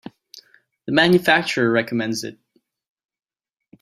The 0.87 0.93
manufacturer 0.93 1.69
recommends 1.69 2.23
it. 2.23 2.39